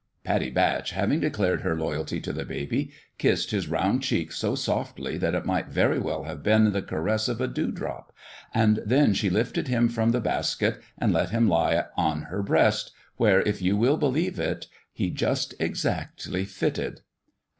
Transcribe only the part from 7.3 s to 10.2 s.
a dewdrop; and then she lifted him from the